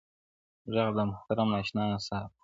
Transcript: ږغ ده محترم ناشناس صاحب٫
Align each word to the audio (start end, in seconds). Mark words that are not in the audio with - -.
ږغ 0.73 0.89
ده 0.97 1.03
محترم 1.11 1.47
ناشناس 1.53 2.01
صاحب٫ 2.07 2.31